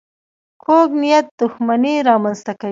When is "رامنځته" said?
2.09-2.53